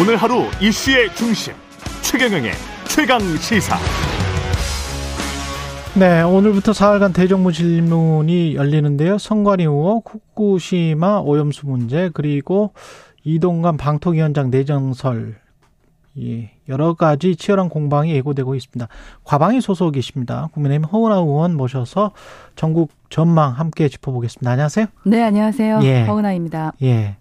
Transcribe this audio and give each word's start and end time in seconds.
오늘 0.00 0.16
하루 0.16 0.44
이슈의 0.62 1.14
중심 1.14 1.52
최경영의 2.00 2.52
최강 2.88 3.20
시사. 3.20 3.76
네, 5.94 6.22
오늘부터 6.22 6.72
사흘간 6.72 7.12
대정부 7.12 7.52
질문이 7.52 8.54
열리는데요. 8.54 9.18
선관위 9.18 9.64
의혹, 9.64 10.08
후쿠시마 10.08 11.18
오염수 11.18 11.66
문제, 11.66 12.08
그리고 12.14 12.72
이동관 13.24 13.76
방통위원장 13.76 14.50
내정설, 14.50 15.36
예, 16.18 16.50
여러 16.70 16.94
가지 16.94 17.36
치열한 17.36 17.68
공방이 17.68 18.14
예고되고 18.14 18.54
있습니다. 18.54 18.88
과방위 19.24 19.60
소속이십니다. 19.60 20.48
국민의힘 20.54 20.84
허은하 20.84 21.16
의원 21.16 21.54
모셔서 21.58 22.12
전국 22.56 22.90
전망 23.10 23.52
함께 23.52 23.90
짚어보겠습니다. 23.90 24.50
안녕하세요. 24.50 24.86
네, 25.04 25.22
안녕하세요. 25.22 25.80
예. 25.82 26.04
허은하입니다. 26.04 26.72
예. 26.84 27.16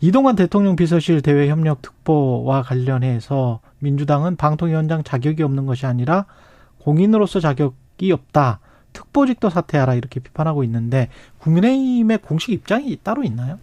이동관 0.00 0.36
대통령 0.36 0.76
비서실 0.76 1.22
대외 1.22 1.48
협력 1.48 1.82
특보와 1.82 2.62
관련해서 2.62 3.60
민주당은 3.78 4.36
방통위원장 4.36 5.02
자격이 5.02 5.42
없는 5.42 5.66
것이 5.66 5.86
아니라 5.86 6.26
공인으로서 6.78 7.40
자격이 7.40 8.12
없다. 8.12 8.60
특보직도 8.92 9.50
사퇴하라 9.50 9.94
이렇게 9.94 10.20
비판하고 10.20 10.64
있는데 10.64 11.08
국민의힘의 11.38 12.18
공식 12.18 12.52
입장이 12.52 12.98
따로 13.02 13.22
있나요? 13.22 13.58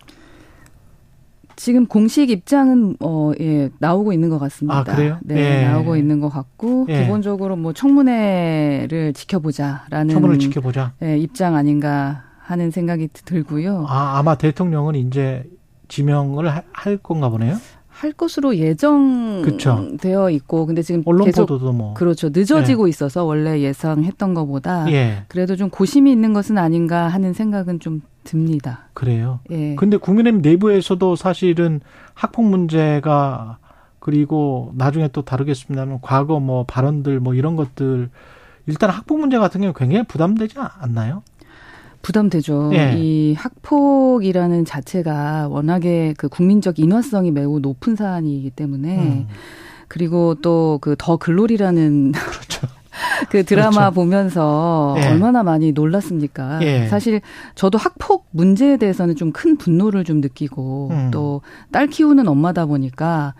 지금 1.58 1.88
공식 1.88 2.30
입장은 2.30 2.98
어 3.00 3.32
예, 3.42 3.70
나오고 3.80 4.14
있는 4.14 4.30
것 4.30 4.38
같습니다. 4.38 4.80
아, 4.80 4.84
그래요? 4.84 5.18
네, 5.24 5.64
예. 5.64 5.68
나오고 5.68 5.98
있는 5.98 6.20
것 6.20 6.30
같고 6.30 6.86
예. 6.88 7.02
기본적으로 7.02 7.56
뭐 7.56 7.74
청문회를 7.74 9.14
지켜보자라는 9.14 10.14
청문을 10.14 10.40
지켜보자. 10.40 10.94
예, 11.02 11.18
입장 11.18 11.56
아닌가 11.56 12.24
하는 12.40 12.70
생각이 12.72 13.10
들고요. 13.12 13.86
아, 13.90 14.18
아마 14.20 14.36
대통령은 14.36 14.96
이제 14.96 15.44
지명을 15.88 16.50
할 16.72 16.98
건가 16.98 17.30
보네요. 17.30 17.58
할 17.98 18.12
것으로 18.12 18.56
예정되어 18.56 20.30
있고 20.30 20.68
근데 20.68 20.84
지금 20.84 21.02
언론 21.06 21.26
계속 21.26 21.48
보도도 21.48 21.74
뭐 21.74 21.94
그렇죠 21.96 22.30
늦어지고 22.32 22.84
네. 22.84 22.90
있어서 22.92 23.24
원래 23.24 23.60
예상했던 23.60 24.36
것보다 24.36 24.92
예. 24.92 25.24
그래도 25.28 25.56
좀 25.56 25.72
고심이 25.72 26.12
있는 26.12 26.32
것은 26.32 26.60
아닌가 26.60 27.08
하는 27.08 27.34
생각은 27.34 27.80
좀 27.80 28.04
듭니다. 28.24 28.90
그래요. 28.94 29.40
예. 29.50 29.74
근데 29.76 29.98
국민의힘 29.98 30.44
내부에서도 30.44 31.16
사실은 31.16 31.82
학폭 32.14 32.46
문제가 32.46 33.58
그리고 34.00 34.74
나중에 34.76 35.08
또 35.08 35.24
다루겠습니다만 35.24 36.00
과거 36.02 36.40
뭐 36.40 36.66
발언들 36.66 37.20
뭐 37.20 37.34
이런 37.34 37.56
것들 37.56 38.12
일단 38.68 38.92
학폭 38.92 39.20
문제 39.20 39.40
같은 39.40 39.62
경우 39.62 39.74
굉장히 39.74 40.06
부담되지 40.06 40.56
않나요? 40.58 41.24
부담되죠. 42.08 42.72
예. 42.74 42.94
이 42.98 43.34
학폭이라는 43.34 44.64
자체가 44.64 45.50
워낙에 45.50 46.14
그 46.18 46.30
국민적 46.30 46.80
인화성이 46.80 47.32
매우 47.32 47.60
높은 47.60 47.98
사안이기 47.98 48.50
때문에 48.52 48.98
음. 48.98 49.28
그리고 49.90 50.36
또 50.36 50.80
그 50.82 50.96
더 50.98 51.18
글로리라는 51.18 52.14
그렇죠. 52.14 52.68
그 53.30 53.44
드라마 53.44 53.72
그렇죠. 53.90 53.92
보면서 53.96 54.96
예. 55.00 55.08
얼마나 55.08 55.44
많이 55.44 55.74
놀랐습니까? 55.74 56.60
예. 56.64 56.88
사실 56.88 57.20
저도 57.56 57.78
학폭 57.78 58.28
문제에 58.32 58.78
대해서는 58.78 59.18
좀 59.18 59.34
큰 59.34 59.58
분노를 59.58 60.06
좀 60.06 60.22
느끼고 60.22 60.90
음. 60.92 61.12
또딸 61.12 61.88
키우는 61.92 62.26
엄마다 62.30 62.66
보니까 62.66 63.34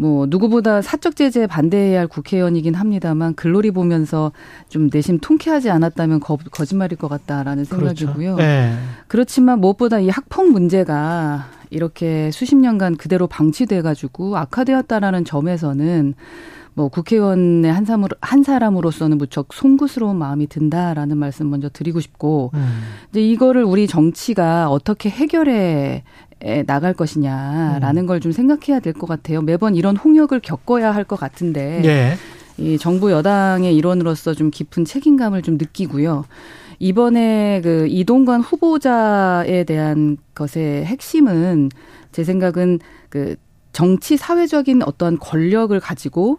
뭐 0.00 0.26
누구보다 0.28 0.80
사적 0.80 1.16
제재에 1.16 1.48
반대해야 1.48 1.98
할 1.98 2.06
국회의원이긴 2.06 2.74
합니다만 2.74 3.34
글로리 3.34 3.72
보면서 3.72 4.30
좀 4.68 4.88
내심 4.92 5.18
통쾌하지 5.18 5.70
않았다면 5.70 6.20
거, 6.20 6.38
거짓말일 6.52 6.96
것 6.96 7.08
같다라는 7.08 7.64
그렇죠. 7.64 7.96
생각이고요. 7.96 8.36
그렇죠. 8.36 8.48
네. 8.48 8.74
그렇지만 9.08 9.60
무엇보다 9.60 9.98
이 9.98 10.08
학폭 10.08 10.52
문제가 10.52 11.46
이렇게 11.70 12.30
수십 12.30 12.54
년간 12.54 12.96
그대로 12.96 13.26
방치돼 13.26 13.82
가지고 13.82 14.36
악화되었다라는 14.36 15.24
점에서는 15.24 16.14
뭐 16.74 16.86
국회의원의 16.86 17.72
한 17.72 17.84
사람으로 17.84 18.16
한 18.20 18.44
사람으로서는 18.44 19.18
무척 19.18 19.52
송구스러운 19.52 20.16
마음이 20.16 20.46
든다라는 20.46 21.16
말씀 21.16 21.50
먼저 21.50 21.68
드리고 21.68 21.98
싶고 21.98 22.52
음. 22.54 22.82
이제 23.10 23.20
이거를 23.20 23.64
우리 23.64 23.88
정치가 23.88 24.70
어떻게 24.70 25.10
해결해 25.10 25.54
에 25.54 26.04
나갈 26.66 26.94
것이냐라는 26.94 28.02
음. 28.02 28.06
걸좀 28.06 28.32
생각해야 28.32 28.80
될 28.80 28.92
것 28.92 29.06
같아요. 29.08 29.42
매번 29.42 29.74
이런 29.74 29.96
홍역을 29.96 30.40
겪어야 30.40 30.92
할 30.94 31.04
것 31.04 31.18
같은데 31.18 31.82
예. 31.84 32.16
이 32.58 32.76
정부 32.78 33.10
여당의 33.12 33.74
일원으로서 33.76 34.34
좀 34.34 34.50
깊은 34.50 34.84
책임감을 34.84 35.42
좀 35.42 35.56
느끼고요. 35.58 36.24
이번에 36.80 37.60
그 37.62 37.86
이동관 37.88 38.40
후보자에 38.40 39.64
대한 39.64 40.16
것의 40.34 40.84
핵심은 40.84 41.70
제 42.12 42.24
생각은 42.24 42.78
그 43.08 43.36
정치 43.72 44.16
사회적인 44.16 44.82
어떤 44.84 45.18
권력을 45.18 45.78
가지고 45.80 46.38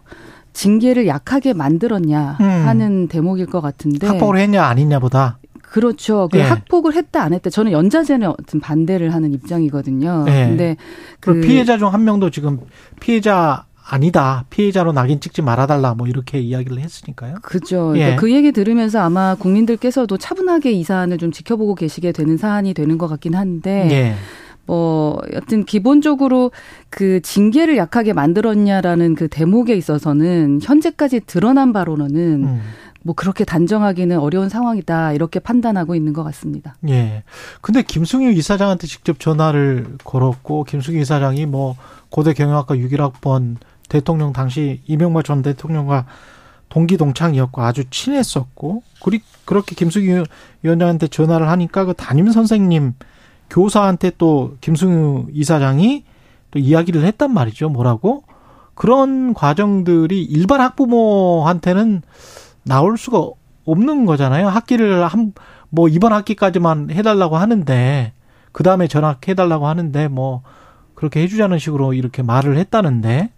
징계를 0.54 1.08
약하게 1.08 1.54
만들었냐 1.54 2.38
음. 2.40 2.46
하는 2.46 3.08
대목일 3.08 3.46
것 3.46 3.62
같은데 3.62 4.08
합법을 4.08 4.38
했냐 4.38 4.64
아니냐보다 4.64 5.40
그렇죠. 5.70 6.28
그 6.32 6.38
네. 6.38 6.44
학폭을 6.44 6.96
했다 6.96 7.22
안 7.22 7.34
했다. 7.34 7.50
저는 7.50 7.72
연자제는 7.72 8.34
반대를 8.62 9.14
하는 9.14 9.34
입장이거든요. 9.34 10.24
네. 10.26 10.48
근데 10.48 10.78
그 11.20 11.42
피해자 11.42 11.78
중 11.78 11.90
한 11.90 12.04
명도 12.04 12.30
지금 12.30 12.60
피해자 13.00 13.66
아니다. 13.92 14.46
피해자로 14.50 14.92
낙인 14.94 15.20
찍지 15.20 15.42
말아달라. 15.42 15.96
뭐 15.96 16.08
이렇게 16.08 16.40
이야기를 16.40 16.80
했으니까요. 16.80 17.38
그죠. 17.42 17.94
예. 17.96 18.00
그러니까 18.00 18.22
그 18.22 18.32
얘기 18.32 18.52
들으면서 18.52 19.00
아마 19.00 19.36
국민들께서도 19.36 20.18
차분하게 20.18 20.72
이 20.72 20.84
사안을 20.84 21.18
좀 21.18 21.32
지켜보고 21.32 21.74
계시게 21.76 22.12
되는 22.12 22.38
사안이 22.38 22.74
되는 22.74 22.98
것 22.98 23.08
같긴 23.08 23.36
한데. 23.36 23.88
예. 23.92 24.16
뭐 24.68 25.20
여튼 25.34 25.64
기본적으로 25.66 26.52
그 26.92 27.22
징계를 27.24 27.76
약하게 27.78 28.14
만들었냐라는 28.14 29.16
그 29.16 29.28
대목에 29.28 29.74
있어서는 29.76 30.60
현재까지 30.62 31.22
드러난 31.22 31.74
바로는 31.74 32.44
음. 32.44 32.62
뭐 33.04 33.16
그렇게 33.16 33.46
단정하기는 33.46 34.20
어려운 34.20 34.50
상황이다 34.50 35.14
이렇게 35.14 35.40
판단하고 35.40 35.96
있는 35.96 36.14
것 36.14 36.24
같습니다. 36.24 36.76
예. 36.90 37.24
근데 37.62 37.82
김승유 37.82 38.32
이사장한테 38.32 38.88
직접 38.88 39.20
전화를 39.20 39.98
걸었고 40.04 40.66
김승유 40.66 41.00
이사장이 41.00 41.46
뭐 41.46 41.76
고대 42.10 42.34
경영학과 42.34 42.76
6일학번 42.76 43.56
대통령 43.88 44.34
당시 44.34 44.82
이명박 44.86 45.24
전 45.24 45.42
대통령과 45.42 46.06
동기 46.70 46.98
동창이었고 46.98 47.62
아주 47.62 47.84
친했었고 47.90 48.84
그리 49.04 49.22
그렇게 49.46 49.76
김승유 49.76 50.24
위원장한테 50.62 51.08
전화를 51.08 51.50
하니까 51.50 51.86
그 51.86 51.94
담임 51.94 52.32
선생님 52.32 52.94
교사한테 53.50 54.12
또 54.18 54.58
김승유 54.62 55.28
이사장이 55.34 56.04
또 56.52 56.60
이야기를 56.60 57.04
했단 57.04 57.34
말이죠. 57.34 57.70
뭐라고? 57.70 58.24
그런 58.76 59.34
과정들이 59.34 60.24
일반 60.24 60.62
학부모한테는 60.62 62.02
나올 62.64 62.98
수가 62.98 63.30
없는 63.66 64.06
거잖아요. 64.06 64.48
학기를 64.48 65.06
한, 65.08 65.34
뭐 65.70 65.88
이번 65.88 66.14
학기까지만 66.14 66.92
해달라고 66.92 67.38
하는데, 67.38 68.14
그 68.52 68.64
다음에 68.64 68.88
전학해달라고 68.88 69.68
하는데, 69.68 70.08
뭐, 70.08 70.42
그렇게 70.96 71.22
해주자는 71.22 71.60
식으로 71.60 71.94
이렇게 71.94 72.22
말을 72.24 72.58
했다는데, 72.58 73.32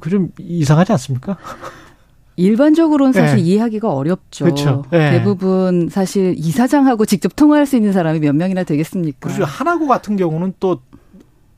그 0.00 0.10
좀 0.10 0.30
이상하지 0.38 0.92
않습니까? 0.92 1.36
일반적으로는 2.36 3.12
사실 3.12 3.36
네. 3.36 3.42
이해하기가 3.42 3.92
어렵죠. 3.92 4.44
그렇죠. 4.44 4.84
네. 4.90 5.12
대부분 5.12 5.88
사실 5.90 6.34
이사장하고 6.36 7.06
직접 7.06 7.34
통화할 7.34 7.64
수 7.66 7.76
있는 7.76 7.92
사람이 7.92 8.20
몇 8.20 8.34
명이나 8.34 8.64
되겠습니까? 8.64 9.28
그리고 9.28 9.44
하나고 9.44 9.86
같은 9.86 10.16
경우는 10.16 10.54
또 10.60 10.80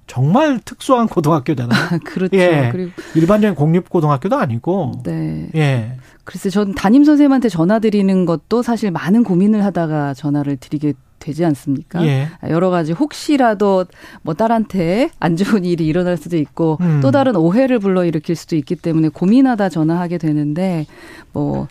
정말 0.09 0.59
특수한 0.65 1.07
고등학교잖아요. 1.07 2.01
그렇죠. 2.05 2.37
예. 2.37 2.71
그리고 2.73 2.91
일반적인 3.15 3.55
공립 3.55 3.89
고등학교도 3.89 4.37
아니고. 4.37 5.03
네. 5.05 5.49
예. 5.55 5.93
그래서 6.25 6.51
전 6.51 6.75
담임 6.75 7.05
선생님한테 7.05 7.49
전화 7.49 7.79
드리는 7.79 8.27
것도 8.27 8.63
사실 8.63 8.91
많은 8.91 9.23
고민을 9.23 9.65
하다가 9.65 10.15
전화를 10.15 10.57
드리게 10.57 10.95
되지 11.21 11.45
않습니까? 11.45 12.05
예. 12.07 12.29
여러 12.49 12.71
가지 12.71 12.93
혹시라도 12.93 13.85
뭐 14.23 14.35
딸한테 14.35 15.11
안 15.21 15.37
좋은 15.37 15.65
일이 15.65 15.87
일어날 15.87 16.17
수도 16.17 16.37
있고 16.37 16.79
음. 16.81 17.01
또 17.03 17.11
다른 17.11 17.37
오해를 17.37 17.79
불러일으킬 17.79 18.37
수도 18.37 18.57
있기 18.57 18.77
때문에 18.77 19.09
고민하다 19.09 19.69
전화하게 19.69 20.19
되는데 20.19 20.87
뭐 21.33 21.69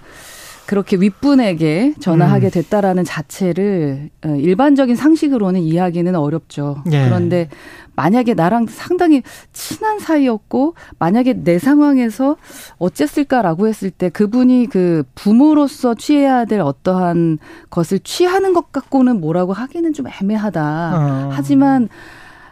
그렇게 0.67 0.97
윗분에게 0.97 1.93
전화하게 1.99 2.47
음. 2.47 2.51
됐다라는 2.51 3.05
자체를 3.05 4.09
어, 4.25 4.29
일반적인 4.35 4.97
상식으로는 4.97 5.61
이해하기는 5.61 6.13
어렵죠. 6.13 6.83
예. 6.91 7.05
그런데 7.05 7.47
만약에 7.95 8.33
나랑 8.33 8.67
상당히 8.67 9.23
친한 9.53 9.97
사이였고 9.97 10.75
만약에 10.99 11.41
내 11.43 11.57
상황에서 11.57 12.35
어쨌을까라고 12.77 13.67
했을 13.67 13.89
때 13.89 14.09
그분이 14.09 14.67
그 14.69 15.03
부모로서 15.15 15.95
취해야 15.95 16.43
될 16.43 16.59
어떠한 16.59 17.39
것을 17.69 17.99
취하는 17.99 18.53
것 18.53 18.71
갖고는 18.73 19.21
뭐라고 19.21 19.53
하기는 19.53 19.93
좀 19.93 20.05
애매하다. 20.07 20.91
어. 20.95 21.29
하지만 21.31 21.87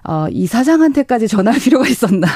어, 0.08 0.28
이 0.32 0.48
사장한테까지 0.48 1.28
전할 1.28 1.60
필요가 1.60 1.88
있었나 1.88 2.28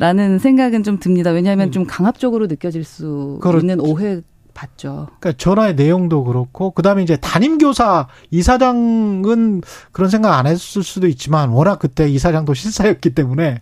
라는 0.00 0.38
생각은 0.38 0.82
좀 0.82 0.98
듭니다. 0.98 1.30
왜냐하면 1.30 1.68
음. 1.68 1.70
좀 1.70 1.86
강압적으로 1.86 2.46
느껴질 2.46 2.82
수 2.82 3.38
그렇죠. 3.40 3.60
있는 3.60 3.80
오해 3.80 4.22
봤죠. 4.54 5.08
그러니까 5.18 5.32
전화의 5.36 5.74
내용도 5.74 6.24
그렇고 6.24 6.70
그다음에 6.70 7.02
이제 7.02 7.16
담임 7.16 7.58
교사 7.58 8.08
이사장은 8.30 9.62
그런 9.92 10.10
생각 10.10 10.38
안 10.38 10.46
했을 10.46 10.82
수도 10.82 11.06
있지만 11.08 11.50
워낙 11.50 11.78
그때 11.78 12.08
이사장도 12.08 12.54
실사였기 12.54 13.10
때문에 13.10 13.60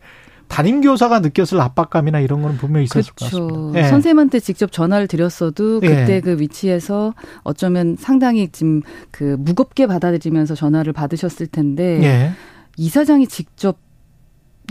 담임 0.49 0.83
교사가 0.83 1.21
느꼈을 1.21 1.59
압박감이나 1.63 2.21
이런 2.21 2.43
거는 2.43 2.59
분명히 2.59 2.85
있었을 2.85 3.15
그렇죠. 3.15 3.49
것 3.49 3.55
같습니다. 3.55 3.79
예. 3.81 3.89
선생님한테 3.89 4.39
직접 4.41 4.71
전화를 4.71 5.09
드렸어도 5.09 5.81
예. 5.83 5.89
그때 5.89 6.17
예. 6.17 6.21
그 6.21 6.39
위치에서 6.39 7.15
어쩌면 7.43 7.97
상당히 7.99 8.49
지금 8.53 8.83
그 9.11 9.37
무겁게 9.39 9.87
받아들이면서 9.87 10.55
전화를 10.55 10.93
받으셨을 10.93 11.47
텐데 11.47 12.03
예. 12.03 12.33
이사장이 12.77 13.29
직접 13.29 13.79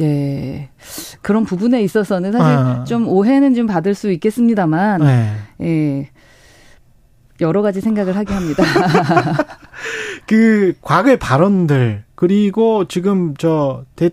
네. 0.05 0.69
그런 1.21 1.43
부분에 1.45 1.81
있어서는 1.81 2.31
사실 2.31 2.47
아. 2.47 2.83
좀 2.85 3.07
오해는 3.07 3.53
좀 3.53 3.67
받을 3.67 3.93
수 3.93 4.11
있겠습니다만, 4.11 5.01
네. 5.01 5.35
예. 5.61 6.09
여러 7.39 7.61
가지 7.61 7.81
생각을 7.81 8.15
하게 8.15 8.33
합니다. 8.33 8.63
그 10.27 10.73
과거의 10.81 11.17
발언들 11.17 12.03
그리고 12.13 12.85
지금 12.87 13.33
저 13.37 13.83
대, 13.95 14.11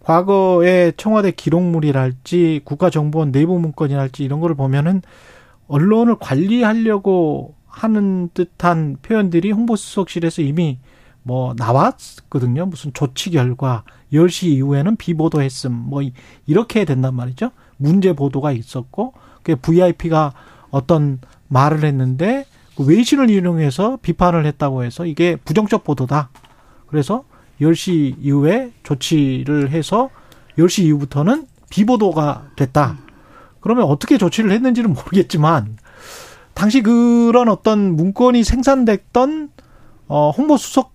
과거의 0.00 0.94
청와대 0.96 1.30
기록물이랄지 1.30 2.62
국가정보원 2.64 3.30
내부 3.30 3.58
문건이랄지 3.58 4.24
이런 4.24 4.40
거를 4.40 4.56
보면은 4.56 5.02
언론을 5.68 6.16
관리하려고 6.18 7.54
하는 7.66 8.30
듯한 8.34 8.96
표현들이 9.02 9.52
홍보수석실에서 9.52 10.42
이미 10.42 10.78
뭐 11.22 11.54
나왔거든요. 11.56 12.66
무슨 12.66 12.92
조치 12.92 13.30
결과 13.30 13.84
10시 14.12 14.48
이후에는 14.48 14.96
비보도했음 14.96 15.72
뭐 15.72 16.02
이렇게 16.46 16.84
된단 16.84 17.14
말이죠. 17.14 17.50
문제 17.76 18.12
보도가 18.12 18.52
있었고 18.52 19.14
그 19.42 19.56
VIP가 19.56 20.32
어떤 20.70 21.20
말을 21.48 21.84
했는데 21.84 22.46
그 22.76 22.84
외신을 22.84 23.30
이용해서 23.30 23.98
비판을 24.02 24.46
했다고 24.46 24.84
해서 24.84 25.04
이게 25.06 25.36
부정적 25.36 25.84
보도다. 25.84 26.30
그래서 26.86 27.24
10시 27.60 28.16
이후에 28.20 28.72
조치를 28.82 29.70
해서 29.70 30.10
10시 30.58 30.84
이후부터는 30.84 31.46
비보도가 31.70 32.50
됐다. 32.56 32.98
그러면 33.60 33.84
어떻게 33.84 34.18
조치를 34.18 34.50
했는지는 34.50 34.92
모르겠지만 34.92 35.78
당시 36.54 36.82
그런 36.82 37.48
어떤 37.48 37.96
문건이 37.96 38.44
생산됐던 38.44 39.50
어 40.08 40.30
홍보 40.30 40.56
수석 40.56 40.91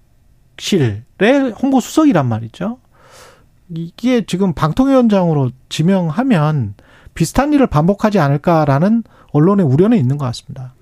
실의 0.58 1.04
홍보 1.62 1.80
수석이란 1.80 2.26
말이죠. 2.28 2.78
이게 3.70 4.26
지금 4.26 4.54
방통위원장으로 4.54 5.52
지명하면 5.70 6.76
비슷한 7.14 7.54
일을 7.54 7.68
반복하지 7.68 8.20
않을까라는 8.20 9.04
언론의 9.32 9.66
우려는 9.66 9.98
있는 9.98 10.18
것 10.18 10.26
같습니다. 10.26 10.74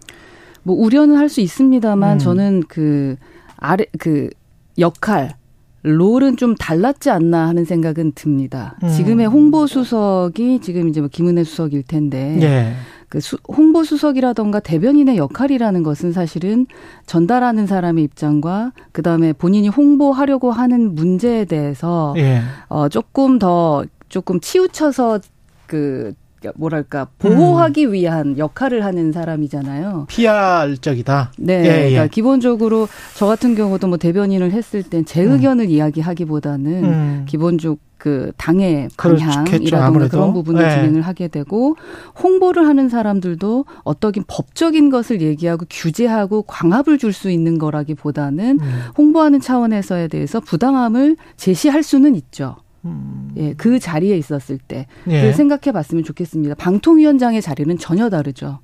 뭐 0.63 0.75
우려는 0.75 1.17
할 1.17 1.29
수 1.29 1.41
있습니다만 1.41 2.13
음. 2.13 2.19
저는 2.19 2.63
그 2.67 3.15
아래 3.57 3.85
그 3.99 4.29
역할 4.77 5.35
롤은 5.83 6.37
좀 6.37 6.55
달랐지 6.55 7.11
않나 7.11 7.47
하는 7.47 7.63
생각은 7.63 8.13
듭니다. 8.15 8.75
음. 8.83 8.89
지금의 8.89 9.27
홍보 9.27 9.67
수석이 9.67 10.59
지금 10.61 10.89
이제 10.89 10.99
뭐 10.99 11.09
김은혜 11.11 11.43
수석일 11.43 11.83
텐데 11.83 12.39
예. 12.41 12.73
그 13.09 13.19
수, 13.19 13.37
홍보 13.47 13.83
수석이라던가 13.83 14.59
대변인의 14.59 15.17
역할이라는 15.17 15.83
것은 15.83 16.11
사실은 16.11 16.65
전달하는 17.05 17.67
사람의 17.67 18.03
입장과 18.03 18.73
그 18.91 19.01
다음에 19.01 19.33
본인이 19.33 19.67
홍보하려고 19.67 20.51
하는 20.51 20.95
문제에 20.95 21.45
대해서 21.45 22.13
예. 22.17 22.41
어 22.67 22.89
조금 22.89 23.39
더 23.39 23.85
조금 24.09 24.39
치우쳐서 24.39 25.19
그 25.67 26.13
뭐랄까 26.55 27.07
보호하기 27.19 27.85
음. 27.87 27.93
위한 27.93 28.37
역할을 28.37 28.83
하는 28.83 29.11
사람이잖아요. 29.11 30.07
PR적이다. 30.09 31.31
네, 31.37 31.53
예, 31.53 31.67
예. 31.67 31.89
그러니까 31.89 32.07
기본적으로 32.07 32.87
저 33.15 33.25
같은 33.25 33.55
경우도 33.55 33.87
뭐 33.87 33.97
대변인을 33.97 34.51
했을 34.51 34.83
땐 34.83 35.05
제 35.05 35.21
의견을 35.21 35.65
음. 35.65 35.69
이야기하기보다는 35.69 36.83
음. 36.83 37.25
기본적 37.27 37.77
그 37.97 38.31
당의 38.37 38.89
방향이라든가 38.97 40.07
그런 40.09 40.33
부분을 40.33 40.61
네. 40.61 40.75
진행을 40.75 41.01
하게 41.01 41.27
되고 41.27 41.75
홍보를 42.21 42.67
하는 42.67 42.87
사람들도 42.87 43.65
어떠긴 43.83 44.25
법적인 44.27 44.89
것을 44.91 45.21
얘기하고 45.21 45.65
규제하고 45.69 46.43
광합을 46.43 46.99
줄 46.99 47.15
수 47.15 47.31
있는 47.31 47.57
거라기보다는 47.57 48.59
음. 48.61 48.81
홍보하는 48.97 49.39
차원에서에 49.39 50.09
대해서 50.09 50.41
부당함을 50.41 51.15
제시할 51.37 51.81
수는 51.81 52.15
있죠. 52.15 52.57
음. 52.85 53.31
예, 53.37 53.53
그 53.53 53.79
자리에 53.79 54.17
있었을 54.17 54.57
때. 54.57 54.87
예. 55.07 55.31
생각해 55.33 55.71
봤으면 55.71 56.03
좋겠습니다. 56.03 56.55
방통위원장의 56.55 57.41
자리는 57.41 57.77
전혀 57.77 58.09
다르죠. 58.09 58.59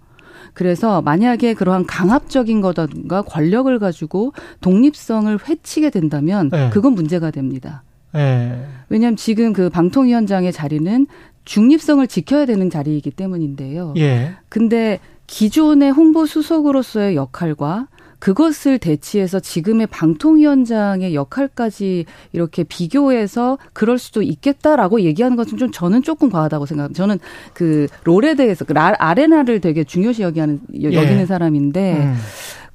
그래서 0.53 1.01
만약에 1.01 1.53
그러한 1.53 1.85
강압적인 1.85 2.61
거든가 2.61 3.21
권력을 3.23 3.77
가지고 3.79 4.33
독립성을 4.61 5.37
회치게 5.47 5.89
된다면 5.89 6.49
예. 6.53 6.69
그건 6.71 6.93
문제가 6.93 7.31
됩니다. 7.31 7.83
예. 8.15 8.65
왜냐하면 8.89 9.15
지금 9.15 9.53
그 9.53 9.69
방통위원장의 9.69 10.51
자리는 10.51 11.07
중립성을 11.45 12.05
지켜야 12.07 12.45
되는 12.45 12.69
자리이기 12.69 13.11
때문인데요. 13.11 13.93
예. 13.97 14.33
근데 14.49 14.99
기존의 15.27 15.91
홍보 15.91 16.25
수석으로서의 16.25 17.15
역할과 17.15 17.87
그것을 18.21 18.77
대치해서 18.77 19.39
지금의 19.39 19.87
방통위원장의 19.87 21.15
역할까지 21.15 22.05
이렇게 22.33 22.63
비교해서 22.63 23.57
그럴 23.73 23.97
수도 23.97 24.21
있겠다라고 24.21 25.01
얘기하는 25.01 25.35
것은 25.35 25.57
좀 25.57 25.71
저는 25.71 26.03
조금 26.03 26.29
과하다고 26.29 26.67
생각합니다. 26.67 26.95
저는 26.95 27.19
그 27.53 27.87
롤에 28.03 28.35
대해서 28.35 28.63
그 28.63 28.75
아레나를 28.77 29.59
되게 29.59 29.83
중요시 29.83 30.21
여기하는 30.21 30.61
여기는 30.81 31.19
예. 31.19 31.25
사람인데 31.25 31.93
음. 31.97 32.15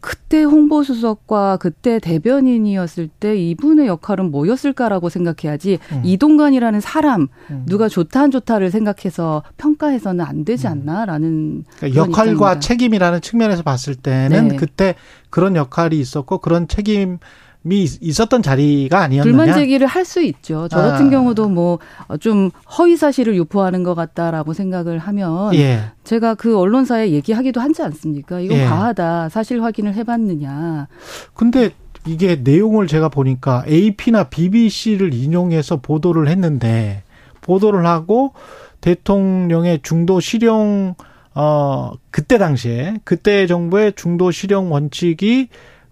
그때 0.00 0.42
홍보수석과 0.42 1.58
그때 1.58 1.98
대변인이었을 1.98 3.08
때 3.08 3.36
이분의 3.36 3.86
역할은 3.86 4.30
뭐였을까라고 4.30 5.08
생각해야지 5.08 5.78
음. 5.92 6.02
이동관이라는 6.04 6.80
사람 6.80 7.28
음. 7.50 7.64
누가 7.66 7.88
좋다 7.88 8.22
안 8.22 8.30
좋다를 8.30 8.70
생각해서 8.70 9.42
평가해서는 9.56 10.24
안 10.24 10.44
되지 10.44 10.66
음. 10.66 10.72
않나라는 10.72 11.64
그러니까 11.76 12.00
역할과 12.00 12.32
입장입니다. 12.32 12.60
책임이라는 12.60 13.20
측면에서 13.20 13.62
봤을 13.62 13.94
때는 13.94 14.48
네. 14.48 14.56
그때 14.56 14.94
그런 15.30 15.56
역할이 15.56 15.98
있었고 15.98 16.38
그런 16.38 16.68
책임 16.68 17.18
미 17.66 17.82
있었던 18.00 18.42
자리가 18.42 19.00
아니었느냐. 19.00 19.36
불만 19.36 19.54
제기를 19.58 19.86
할 19.86 20.04
수 20.04 20.22
있죠. 20.22 20.68
저 20.70 20.76
같은 20.76 21.08
아. 21.08 21.10
경우도 21.10 21.48
뭐 21.48 21.78
좀 22.20 22.50
허위 22.78 22.96
사실을 22.96 23.34
유포하는 23.36 23.82
것 23.82 23.94
같다라고 23.94 24.52
생각을 24.52 24.98
하면 24.98 25.54
예. 25.54 25.80
제가 26.04 26.34
그 26.34 26.56
언론사에 26.58 27.10
얘기하기도 27.10 27.60
하지 27.60 27.82
않습니까? 27.82 28.38
이건 28.40 28.58
예. 28.58 28.64
과하다. 28.64 29.28
사실 29.30 29.62
확인을 29.62 29.94
해봤느냐. 29.94 30.86
근데 31.34 31.70
이게 32.06 32.36
내용을 32.36 32.86
제가 32.86 33.08
보니까 33.08 33.64
AP나 33.66 34.24
BBC를 34.24 35.12
인용해서 35.12 35.78
보도를 35.80 36.28
했는데 36.28 37.02
보도를 37.40 37.84
하고 37.86 38.32
대통령의 38.80 39.80
중도 39.82 40.20
실용 40.20 40.94
어 41.34 41.92
그때 42.10 42.38
당시에 42.38 42.98
그때 43.04 43.46
정부의 43.46 43.92
중도 43.96 44.30
실용 44.30 44.72
원칙이 44.72 45.48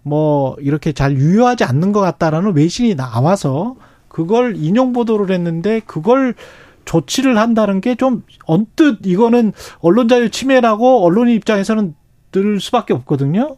뭐 0.07 0.55
이렇게 0.59 0.91
잘 0.93 1.13
유효하지 1.17 1.63
않는 1.63 1.91
것 1.91 1.99
같다라는 1.99 2.55
외신이 2.55 2.93
나와서 2.95 3.75
그걸 4.07 4.55
인용 4.55 4.93
보도를 4.93 5.33
했는데 5.33 5.81
그걸 5.81 6.35
조치를 6.85 7.39
한다는 7.39 7.81
게 7.81 7.95
좀 7.95 8.21
언뜻 8.45 8.99
이거는 9.03 9.51
언론 9.79 10.07
자유 10.07 10.29
침해라고 10.29 11.03
언론인 11.03 11.35
입장에서는 11.35 11.95
들 12.31 12.59
수밖에 12.59 12.93
없거든요. 12.93 13.57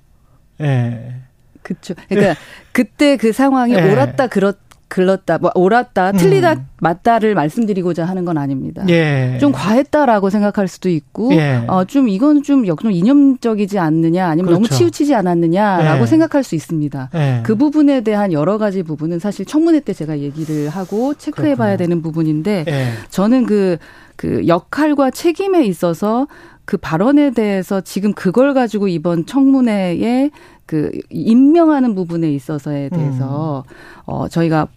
예. 0.61 1.15
그렇죠. 1.63 1.95
그러니까 2.07 2.31
예. 2.31 2.35
그때 2.71 3.17
그 3.17 3.33
상황이 3.33 3.73
예. 3.73 3.91
옳았다 3.91 4.27
그렇다 4.27 4.66
글렀다, 4.89 5.37
뭐 5.39 5.51
옳았다, 5.53 6.13
틀리다, 6.13 6.53
음. 6.53 6.65
맞다를 6.79 7.35
말씀드리고자 7.35 8.05
하는 8.05 8.23
건 8.23 8.37
아닙니다. 8.37 8.85
예. 8.89 9.37
좀 9.39 9.51
과했다라고 9.51 10.29
생각할 10.29 10.67
수도 10.67 10.89
있고, 10.89 11.33
예. 11.33 11.63
어, 11.67 11.83
좀 11.85 12.07
이건 12.07 12.41
좀 12.43 12.65
역좀 12.65 12.91
이념적이지 12.91 13.79
않느냐, 13.79 14.27
아니면 14.27 14.53
그렇죠. 14.53 14.53
너무 14.53 14.67
치우치지 14.69 15.13
않았느냐라고 15.13 16.03
예. 16.03 16.05
생각할 16.05 16.43
수 16.43 16.55
있습니다. 16.55 17.09
예. 17.15 17.41
그 17.43 17.55
부분에 17.55 18.01
대한 18.01 18.31
여러 18.31 18.57
가지 18.57 18.83
부분은 18.83 19.19
사실 19.19 19.45
청문회 19.45 19.81
때 19.81 19.93
제가 19.93 20.19
얘기를 20.19 20.69
하고 20.69 21.13
체크해봐야 21.13 21.75
되는 21.75 22.01
부분인데, 22.01 22.65
예. 22.67 22.87
저는 23.09 23.45
그, 23.45 23.77
그 24.15 24.47
역할과 24.47 25.11
책임에 25.11 25.65
있어서 25.65 26.27
그 26.63 26.75
발언에 26.77 27.31
대해서 27.31 27.81
지금 27.81 28.13
그걸 28.13 28.53
가지고 28.53 28.87
이번 28.89 29.25
청문회에 29.25 30.31
그 30.65 30.91
임명하는 31.09 31.95
부분에 31.95 32.29
있어서에 32.29 32.89
대해서 32.89 33.63
음. 33.65 33.73
어 34.05 34.27
저희가 34.27 34.67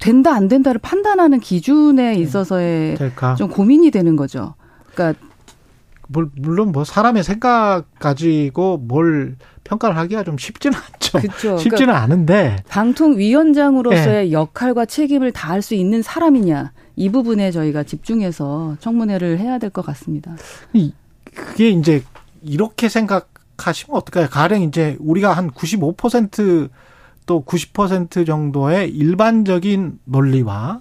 된다 0.00 0.34
안 0.34 0.48
된다를 0.48 0.78
판단하는 0.80 1.40
기준에 1.40 2.12
네. 2.12 2.20
있어서의 2.20 2.96
될까? 2.96 3.34
좀 3.34 3.48
고민이 3.50 3.90
되는 3.90 4.16
거죠. 4.16 4.54
그러니까 4.94 5.18
물론 6.08 6.72
뭐 6.72 6.84
사람의 6.84 7.22
생각 7.22 7.84
가지고 7.98 8.78
뭘 8.78 9.36
평가를 9.64 9.96
하기가 9.98 10.24
좀 10.24 10.38
쉽지는 10.38 10.78
않죠. 10.78 11.18
그렇죠. 11.18 11.58
쉽지는 11.58 11.86
그러니까 11.86 12.02
않은데 12.02 12.56
방통위원장으로서의 12.68 14.26
네. 14.26 14.32
역할과 14.32 14.86
책임을 14.86 15.32
다할 15.32 15.60
수 15.60 15.74
있는 15.74 16.00
사람이냐 16.00 16.72
이 16.96 17.10
부분에 17.10 17.50
저희가 17.50 17.82
집중해서 17.82 18.76
청문회를 18.80 19.38
해야 19.38 19.58
될 19.58 19.68
것 19.70 19.84
같습니다. 19.84 20.34
그게 21.34 21.68
이제 21.70 22.02
이렇게 22.42 22.88
생각하시면 22.88 23.96
어떨까요? 23.96 24.28
가령 24.30 24.62
이제 24.62 24.96
우리가 25.00 25.32
한 25.34 25.50
95% 25.50 26.70
또 27.28 27.44
90% 27.44 28.26
정도의 28.26 28.90
일반적인 28.90 30.00
논리와 30.04 30.80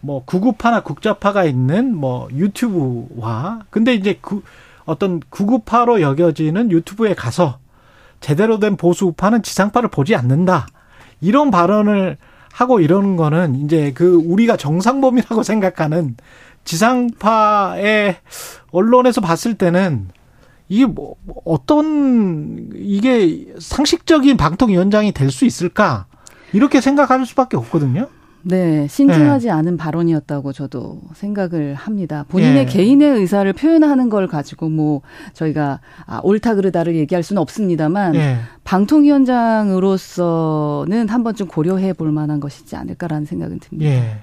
뭐 0.00 0.24
구구파나 0.24 0.82
국자파가 0.82 1.44
있는 1.44 1.94
뭐 1.94 2.28
유튜브와 2.32 3.60
근데 3.70 3.94
이제 3.94 4.18
그 4.20 4.42
어떤 4.84 5.20
구구파로 5.30 6.00
여겨지는 6.00 6.72
유튜브에 6.72 7.14
가서 7.14 7.58
제대로 8.18 8.58
된 8.58 8.76
보수파는 8.76 9.42
지상파를 9.42 9.88
보지 9.88 10.16
않는다. 10.16 10.66
이런 11.20 11.50
발언을 11.52 12.18
하고 12.52 12.80
이러는 12.80 13.16
거는 13.16 13.54
이제 13.64 13.92
그 13.94 14.16
우리가 14.16 14.56
정상범이라고 14.56 15.44
생각하는 15.44 16.16
지상파의 16.64 18.16
언론에서 18.72 19.20
봤을 19.20 19.54
때는 19.54 20.08
이게 20.70 20.86
뭐 20.86 21.16
어떤 21.44 22.70
이게 22.74 23.52
상식적인 23.58 24.36
방통 24.36 24.70
위원장이 24.70 25.12
될 25.12 25.30
수 25.30 25.44
있을까 25.44 26.06
이렇게 26.52 26.80
생각할 26.80 27.24
수밖에 27.26 27.56
없거든요. 27.56 28.08
네, 28.42 28.86
신중하지 28.88 29.46
네. 29.46 29.52
않은 29.52 29.76
발언이었다고 29.76 30.52
저도 30.52 31.00
생각을 31.14 31.74
합니다. 31.74 32.24
본인의 32.28 32.58
예. 32.60 32.64
개인의 32.64 33.18
의사를 33.18 33.52
표현하는 33.52 34.08
걸 34.08 34.28
가지고 34.28 34.68
뭐 34.70 35.02
저희가 35.34 35.80
아, 36.06 36.20
옳다 36.22 36.54
그르다를 36.54 36.96
얘기할 36.96 37.22
수는 37.22 37.42
없습니다만 37.42 38.14
예. 38.14 38.38
방통위원장으로서는 38.64 41.08
한 41.08 41.24
번쯤 41.24 41.48
고려해 41.48 41.92
볼 41.92 42.12
만한 42.12 42.40
것이지 42.40 42.76
않을까라는 42.76 43.26
생각은 43.26 43.58
듭니다. 43.58 43.90
예. 43.90 44.20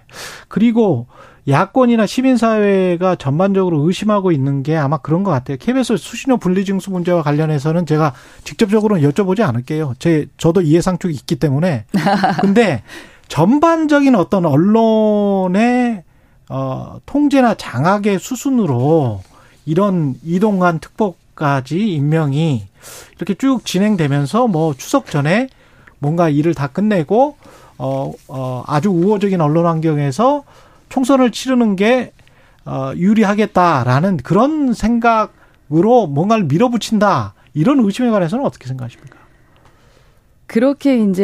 그리고 0.48 1.06
야권이나 1.48 2.06
시민사회가 2.06 3.16
전반적으로 3.16 3.88
의심하고 3.88 4.32
있는 4.32 4.64
게 4.64 4.76
아마 4.76 4.98
그런 4.98 5.24
것 5.24 5.32
같아요. 5.32 5.58
KBS 5.58 5.96
수신료 5.96 6.38
분리징수 6.38 6.92
문제와 6.92 7.22
관련해서는 7.24 7.86
제가 7.86 8.14
직접적으로는 8.44 9.10
여쭤보지 9.10 9.42
않을게요. 9.42 9.94
제, 10.00 10.28
저도 10.38 10.62
이해상충이 10.62 11.14
있기 11.14 11.38
때문에. 11.38 11.86
근데 12.42 12.84
전반적인 13.30 14.16
어떤 14.16 14.46
언론의 14.46 16.04
어, 16.50 17.00
통제나 17.06 17.56
장악의 17.56 18.20
수순으로 18.20 19.22
이런 19.66 20.16
이동관 20.24 20.80
특보까지 20.80 21.94
임명이 21.94 22.68
이렇게 23.16 23.34
쭉 23.34 23.66
진행되면서 23.66 24.48
뭐 24.48 24.74
추석 24.74 25.08
전에 25.08 25.50
뭔가 26.00 26.30
일을 26.30 26.54
다 26.54 26.68
끝내고 26.68 27.38
어, 27.78 28.12
어, 28.28 28.64
아주 28.66 28.90
우호적인 28.90 29.40
언론 29.42 29.66
환경에서 29.66 30.44
총선을 30.90 31.32
치르는 31.32 31.76
게 31.76 32.14
어, 32.66 32.92
유리하겠다라는 32.96 34.18
그런 34.18 34.74
생각으로 34.74 36.08
뭔가를 36.08 36.46
밀어붙인다. 36.46 37.34
이런 37.54 37.80
의심에 37.80 38.10
관해서는 38.10 38.46
어떻게 38.46 38.68
생각하십니까? 38.68 39.18
그렇게 40.48 40.98
이제 41.04 41.24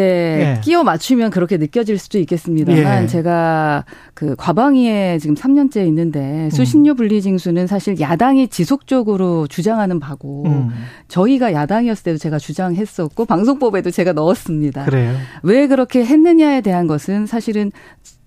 예. 0.57 0.61
끼워 0.61 0.83
맞추면 0.83 1.31
그렇게 1.31 1.57
느껴질 1.57 1.97
수도 1.97 2.19
있겠습니다만 2.19 3.03
예. 3.03 3.07
제가 3.07 3.85
그 4.13 4.35
과방위에 4.35 5.17
지금 5.19 5.33
3년째 5.35 5.87
있는데 5.87 6.49
수신료 6.51 6.93
분리징수는 6.95 7.65
사실 7.65 7.99
야당이 7.99 8.49
지속적으로 8.49 9.47
주장하는 9.47 10.01
바고 10.01 10.43
음. 10.45 10.69
저희가 11.07 11.53
야당이었을 11.53 12.03
때도 12.03 12.17
제가 12.17 12.37
주장했었고 12.37 13.25
방송법에도 13.25 13.91
제가 13.91 14.11
넣었습니다. 14.11 14.85
그래요. 14.85 15.15
왜 15.41 15.67
그렇게 15.67 16.03
했느냐에 16.03 16.59
대한 16.59 16.85
것은 16.87 17.25
사실은 17.25 17.71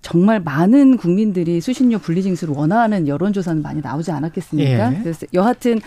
정말 0.07 0.39
많은 0.39 0.95
국민들이 0.95 1.59
수신료 1.59 1.99
분리징수를 1.99 2.53
원하는 2.55 3.09
여론조사는 3.09 3.61
많이 3.61 3.81
나오지 3.81 4.09
않았겠습니까? 4.11 4.93
예. 4.93 4.99
그래서 5.03 5.25
여하튼 5.33 5.81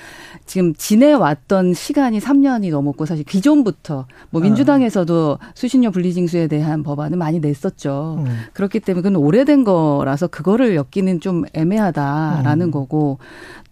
지금 0.45 0.75
지내왔던 0.75 1.73
시간이 1.73 2.19
3년이 2.19 2.71
넘었고 2.71 3.07
사실 3.07 3.25
기존부터 3.25 4.05
뭐 4.29 4.43
아. 4.43 4.45
민주당에서도 4.45 5.39
수신료 5.55 5.91
분리징수에 5.91 6.49
대한 6.49 6.83
법안을 6.83 7.17
많이 7.17 7.41
냈었죠. 7.41 8.17
음. 8.19 8.41
그렇기 8.53 8.81
때문에 8.81 9.01
그건 9.01 9.17
오래된 9.17 9.65
거라서 9.65 10.27
그거를 10.27 10.77
엮기는 10.77 11.21
좀 11.21 11.45
애매하다라는 11.55 12.67
음. 12.67 12.71
거고 12.71 13.19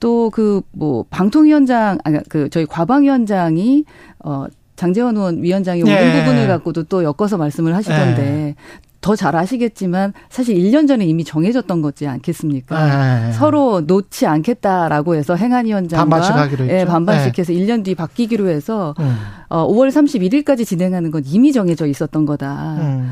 또 0.00 0.30
그 0.30 0.62
뭐 0.72 1.04
방통위원장 1.10 1.98
아니 2.04 2.18
그 2.30 2.48
저희 2.48 2.64
과방위원장이 2.64 3.84
어 4.24 4.46
장재원 4.76 5.16
의원 5.16 5.42
위원장이 5.42 5.82
예. 5.84 5.92
옳은 5.92 6.20
부분을 6.20 6.46
갖고도 6.46 6.84
또 6.84 7.02
엮어서 7.02 7.36
말씀을 7.36 7.74
하시던데 7.74 8.22
예. 8.22 8.54
더 9.00 9.14
잘 9.16 9.36
아시겠지만 9.36 10.12
사실 10.28 10.56
1년 10.56 10.88
전에 10.88 11.04
이미 11.04 11.24
정해졌던 11.24 11.82
거지 11.82 12.06
않겠습니까? 12.06 12.76
아, 12.76 13.32
서로 13.32 13.80
놓지 13.80 14.26
않겠다라고 14.26 15.14
해서 15.14 15.34
행안위원장과 15.34 16.04
반반씩 16.04 16.34
하기로 16.34 16.64
했죠. 16.64 16.76
예, 16.76 16.84
반반씩 16.84 17.32
네. 17.32 17.42
해서 17.42 17.52
1년 17.52 17.84
뒤 17.84 17.94
바뀌기로 17.94 18.48
해서 18.48 18.94
음. 18.98 19.16
어, 19.48 19.66
5월 19.66 19.88
31일까지 19.88 20.66
진행하는 20.66 21.10
건 21.10 21.22
이미 21.26 21.52
정해져 21.52 21.86
있었던 21.86 22.26
거다. 22.26 22.76
음. 22.80 23.10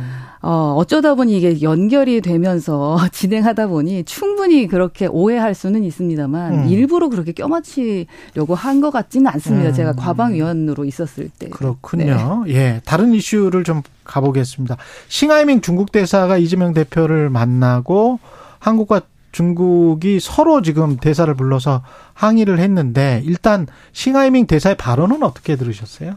어, 0.49 0.75
어쩌다 0.79 1.17
보니 1.17 1.37
이게 1.37 1.61
연결이 1.63 2.21
되면서 2.21 2.99
진행하다 3.11 3.67
보니 3.67 4.05
충분히 4.05 4.69
그렇게 4.69 5.07
오해할 5.07 5.55
수는 5.55 5.83
있습니다만 5.83 6.55
음. 6.55 6.69
일부러 6.69 7.09
그렇게 7.09 7.33
껴맞추려고 7.33 8.55
한 8.55 8.81
것 8.81 8.91
같지는 8.93 9.27
않습니다. 9.33 9.71
음. 9.71 9.75
제가 9.75 9.93
과방위원으로 9.95 10.85
있었을 10.85 11.31
때. 11.39 11.49
그렇군요. 11.49 12.45
네. 12.47 12.55
예. 12.55 12.81
다른 12.85 13.13
이슈를 13.15 13.65
좀 13.65 13.83
가보겠습니다. 14.05 14.77
싱하이밍 15.09 15.63
중국 15.63 15.91
대사가 15.91 16.37
이재명 16.37 16.75
대표를 16.75 17.29
만나고 17.31 18.21
한국과 18.61 19.01
중국이 19.33 20.21
서로 20.21 20.63
지금 20.63 20.97
대사를 20.97 21.33
불러서 21.35 21.83
항의를 22.15 22.59
했는데 22.59 23.23
일단 23.25 23.67
싱하이밍 23.93 24.47
대사의 24.47 24.77
발언은 24.77 25.23
어떻게 25.23 25.57
들으셨어요? 25.57 26.15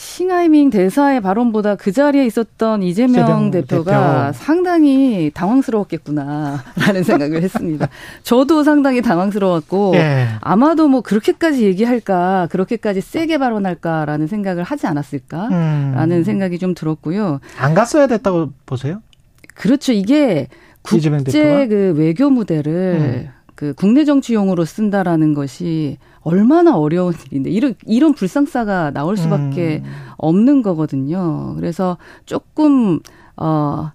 싱하이밍 0.00 0.70
대사의 0.70 1.20
발언보다 1.20 1.74
그 1.74 1.92
자리에 1.92 2.24
있었던 2.24 2.82
이재명 2.82 3.50
대표가 3.50 4.32
대표. 4.32 4.32
상당히 4.32 5.30
당황스러웠겠구나라는 5.34 7.02
생각을 7.04 7.42
했습니다. 7.42 7.86
저도 8.22 8.64
상당히 8.64 9.02
당황스러웠고 9.02 9.92
예. 9.96 10.28
아마도 10.40 10.88
뭐 10.88 11.02
그렇게까지 11.02 11.66
얘기할까 11.66 12.48
그렇게까지 12.50 13.02
세게 13.02 13.36
발언할까라는 13.36 14.26
생각을 14.26 14.62
하지 14.62 14.86
않았을까라는 14.86 16.16
음. 16.16 16.24
생각이 16.24 16.58
좀 16.58 16.74
들었고요. 16.74 17.40
안 17.58 17.74
갔어야 17.74 18.06
됐다고 18.06 18.52
보세요? 18.64 19.02
그렇죠. 19.54 19.92
이게 19.92 20.48
국제 20.80 21.10
그 21.68 21.92
외교 21.94 22.30
무대를 22.30 22.72
음. 23.26 23.39
그 23.60 23.74
국내 23.74 24.06
정치용으로 24.06 24.64
쓴다라는 24.64 25.34
것이 25.34 25.98
얼마나 26.22 26.78
어려운 26.78 27.12
일인데 27.30 27.50
이런 27.50 27.74
이런 27.84 28.14
불상사가 28.14 28.90
나올 28.90 29.18
수밖에 29.18 29.82
음. 29.84 29.90
없는 30.16 30.62
거거든요. 30.62 31.52
그래서 31.56 31.98
조금 32.24 33.00
어 33.36 33.90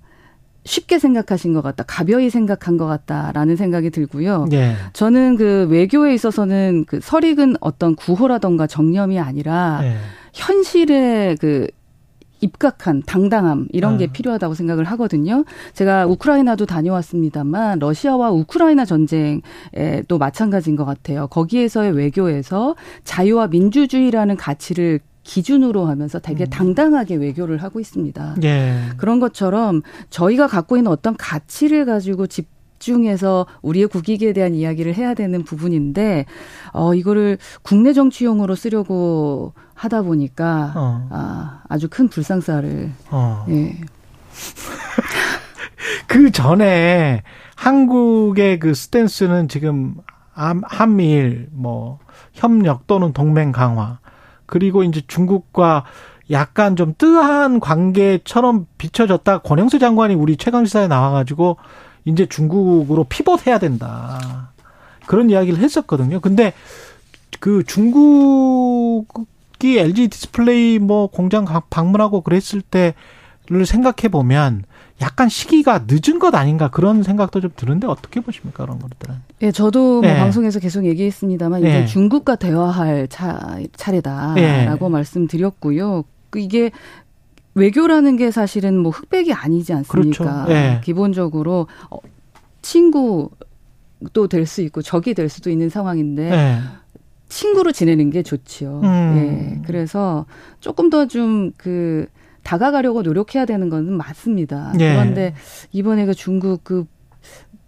쉽게 0.65 1.00
생각하신 1.00 1.53
것 1.53 1.63
같다, 1.63 1.84
가벼이 1.84 2.29
생각한 2.29 2.77
것 2.77 2.86
같다라는 2.86 3.55
생각이 3.55 3.89
들고요. 3.89 4.45
예. 4.51 4.75
저는 4.93 5.36
그 5.36 5.65
외교에 5.72 6.13
있어서는 6.13 6.86
그 6.86 7.00
설익은 7.01 7.55
어떤 7.60 7.95
구호라던가 7.95 8.67
정념이 8.67 9.19
아니라 9.19 9.79
예. 9.81 9.95
현실의 10.34 11.38
그 11.38 11.67
입각한 12.46 13.04
당당함 13.06 13.68
이런 13.72 13.98
게 13.98 14.06
아. 14.06 14.12
필요하다고 14.12 14.54
생각을 14.54 14.86
하거든요. 14.86 15.44
제가 15.74 16.06
우크라이나도 16.06 16.66
다녀왔습니다만 16.66 17.80
러시아와 17.80 18.32
우크라이나 18.32 18.86
전쟁에도 18.86 20.18
마찬가지인 20.18 20.75
것 20.75 20.86
같아요. 20.86 21.28
거기에서의 21.28 21.92
외교에서 21.92 22.75
자유와 23.04 23.48
민주주의라는 23.48 24.38
가치를 24.38 25.00
기준으로 25.24 25.86
하면서 25.86 26.20
되게 26.20 26.46
음. 26.46 26.50
당당하게 26.50 27.16
외교를 27.16 27.58
하고 27.58 27.80
있습니다. 27.80 28.36
예. 28.44 28.75
그런 28.98 29.20
것처럼 29.20 29.82
저희가 30.12 30.48
갖고 30.48 30.78
있는 30.78 30.92
어떤 30.92 31.18
가치를 31.18 31.86
가지고 31.86 32.28
집 32.28 32.48
집중해서 32.86 33.48
우리의 33.62 33.88
국익에 33.88 34.34
대한 34.34 34.54
이야기를 34.54 34.94
해야 34.94 35.15
되는 35.15 35.44
부분인데 35.44 36.25
어 36.72 36.94
이거를 36.94 37.38
국내 37.63 37.94
정치용으로 37.94 38.56
쓰려고 38.56 39.54
하다 39.74 40.04
보니까 40.04 40.74
어. 40.75 41.08
아, 41.12 41.63
아주 41.68 41.88
큰 41.89 42.08
불상사를 42.08 42.92
어. 43.10 43.46
예. 43.50 43.75
그 46.08 46.32
전에 46.32 47.24
한국의 47.56 48.60
그 48.60 48.74
스탠스는 48.74 49.48
지금 49.48 49.96
한미일 50.34 51.50
뭐 51.51 52.00
협력 52.34 52.88
또는 52.88 53.13
동맹 53.13 53.51
강화 53.51 54.00
그리고 54.46 54.84
이제 54.84 55.01
중국과 55.08 55.86
약간 56.32 56.75
좀 56.75 56.96
뜨한 56.98 57.60
관계처럼 57.60 58.65
비춰졌다. 58.77 59.39
권영수 59.39 59.80
장관이 59.80 60.15
우리 60.15 60.38
최강 60.38 60.65
시사에 60.65 60.88
나와가지고 60.88 61.58
이제 62.05 62.25
중국으로 62.25 63.03
피벗해야 63.05 63.59
된다. 63.59 64.51
그런 65.05 65.29
이야기를 65.29 65.59
했었거든요. 65.59 66.19
근데 66.19 66.53
그 67.39 67.63
중국이 67.63 69.77
LG 69.77 70.07
디스플레이 70.07 70.79
뭐 70.79 71.07
공장 71.07 71.45
방문하고 71.69 72.21
그랬을 72.21 72.62
때를 72.62 73.65
생각해 73.65 74.09
보면 74.09 74.63
약간 75.01 75.27
시기가 75.27 75.85
늦은 75.88 76.19
것 76.19 76.33
아닌가 76.35 76.69
그런 76.69 77.03
생각도 77.03 77.41
좀 77.41 77.51
드는데 77.55 77.85
어떻게 77.85 78.21
보십니까 78.21 78.63
그런 78.63 78.79
것들은? 78.79 79.15
예, 79.41 79.51
저도 79.51 80.01
뭐 80.01 80.09
예. 80.09 80.15
방송에서 80.15 80.59
계속 80.59 80.85
얘기했습니다만 80.85 81.59
이제 81.59 81.81
예. 81.81 81.85
중국과 81.85 82.38
대화할 82.38 83.07
차, 83.09 83.57
차례다라고 83.75 84.85
예. 84.85 84.89
말씀드렸고요. 84.89 86.05
그 86.29 86.39
이게 86.39 86.71
외교라는 87.55 88.17
게 88.17 88.31
사실은 88.31 88.77
뭐 88.77 88.91
흑백이 88.91 89.33
아니지 89.33 89.74
않습니까? 89.74 90.24
그렇죠. 90.45 90.47
네. 90.53 90.81
기본적으로 90.83 91.67
어, 91.89 91.97
친구도 92.62 94.27
될 94.29 94.45
수 94.45 94.62
있고 94.62 94.81
적이 94.81 95.13
될 95.13 95.29
수도 95.29 95.50
있는 95.50 95.69
상황인데 95.69 96.29
네. 96.29 96.59
친구로 97.29 97.71
지내는 97.71 98.12
게 98.12 98.21
좋지요. 98.24 98.81
음. 98.83 99.15
예. 99.17 99.62
그래서 99.65 100.25
조금 100.59 100.89
더 100.89 101.07
좀 101.07 101.51
그 101.57 102.05
다가가려고 102.43 103.01
노력해야 103.01 103.45
되는 103.45 103.69
건 103.69 103.91
맞습니다. 103.93 104.74
예. 104.79 104.93
그런데 104.93 105.33
이번에 105.71 106.05
그 106.05 106.13
중국 106.13 106.63
그 106.63 106.85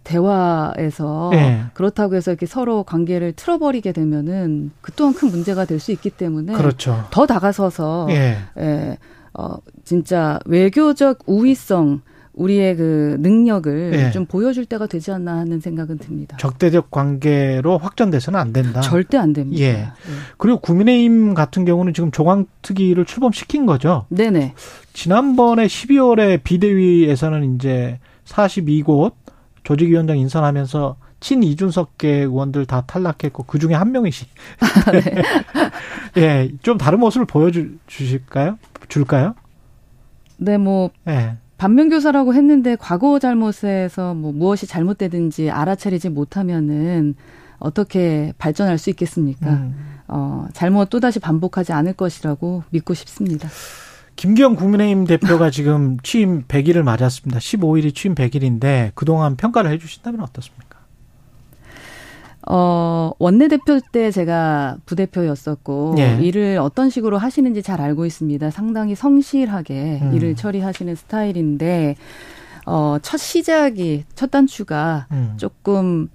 대화에서 0.04 1.30
예. 1.34 1.62
그렇다고 1.74 2.14
해서 2.14 2.30
이렇게 2.30 2.46
서로 2.46 2.82
관계를 2.84 3.32
틀어버리게 3.32 3.92
되면은 3.92 4.70
그 4.80 4.92
또한 4.92 5.12
큰 5.14 5.28
문제가 5.30 5.64
될 5.64 5.80
수 5.80 5.92
있기 5.92 6.10
때문에 6.10 6.52
그렇죠. 6.54 7.04
더 7.10 7.26
다가서서 7.26 8.06
예. 8.10 8.38
예. 8.58 8.98
어 9.34 9.56
진짜 9.84 10.38
외교적 10.46 11.20
우위성 11.26 12.00
우리의 12.38 12.76
그 12.76 13.16
능력을 13.20 13.92
예. 13.94 14.10
좀 14.12 14.24
보여줄 14.24 14.64
때가 14.64 14.86
되지 14.86 15.10
않나 15.10 15.38
하는 15.38 15.60
생각은 15.60 15.98
듭니다. 15.98 16.36
적대적 16.38 16.90
관계로 16.90 17.78
확전돼서는 17.78 18.38
안 18.38 18.52
된다. 18.52 18.80
절대 18.80 19.18
안 19.18 19.32
됩니다. 19.32 19.60
예. 19.60 19.66
예. 19.66 19.88
그리고 20.36 20.60
국민의힘 20.60 21.34
같은 21.34 21.64
경우는 21.64 21.94
지금 21.94 22.10
조광특위를 22.12 23.04
출범시킨 23.04 23.66
거죠. 23.66 24.06
네네. 24.08 24.54
지난번에 24.92 25.66
12월에 25.66 26.42
비대위에서는 26.44 27.56
이제 27.56 27.98
42곳 28.24 29.12
조직위원장 29.64 30.16
인선하면서 30.18 30.96
친 31.20 31.42
이준석계 31.42 32.08
의원들 32.08 32.66
다 32.66 32.82
탈락했고 32.86 33.42
그 33.44 33.58
중에 33.58 33.74
한 33.74 33.90
명이시. 33.90 34.26
네. 34.92 35.22
예, 36.16 36.50
좀 36.62 36.78
다른 36.78 37.00
모습을 37.00 37.26
보여주실까요? 37.26 38.58
줄까요? 38.88 39.34
네, 40.36 40.56
뭐 40.56 40.90
예. 41.08 41.36
반면교사라고 41.58 42.34
했는데 42.34 42.76
과거 42.76 43.18
잘못에서 43.18 44.14
뭐 44.14 44.32
무엇이 44.32 44.66
잘못되든지 44.66 45.50
알아차리지 45.50 46.08
못하면은 46.08 47.16
어떻게 47.58 48.32
발전할 48.38 48.78
수 48.78 48.90
있겠습니까? 48.90 49.50
음. 49.50 49.74
어, 50.06 50.46
잘못 50.52 50.88
또다시 50.88 51.18
반복하지 51.18 51.72
않을 51.72 51.94
것이라고 51.94 52.62
믿고 52.70 52.94
싶습니다. 52.94 53.48
김기현 54.16 54.56
국민의힘 54.56 55.04
대표가 55.04 55.50
지금 55.50 55.98
취임 56.02 56.42
100일을 56.44 56.82
맞았습니다. 56.82 57.38
15일이 57.38 57.94
취임 57.94 58.14
100일인데 58.14 58.92
그동안 58.94 59.36
평가를 59.36 59.70
해 59.70 59.78
주신다면 59.78 60.20
어떻습니까? 60.20 60.67
어, 62.50 63.12
원내대표 63.18 63.78
때 63.92 64.10
제가 64.10 64.78
부대표였었고, 64.86 65.96
예. 65.98 66.18
일을 66.20 66.58
어떤 66.58 66.88
식으로 66.88 67.18
하시는지 67.18 67.62
잘 67.62 67.80
알고 67.80 68.06
있습니다. 68.06 68.50
상당히 68.50 68.94
성실하게 68.94 70.00
음. 70.02 70.14
일을 70.14 70.34
처리하시는 70.34 70.94
스타일인데, 70.94 71.96
어, 72.64 72.96
첫 73.02 73.18
시작이, 73.18 74.04
첫 74.14 74.30
단추가 74.30 75.06
음. 75.12 75.34
조금, 75.36 76.08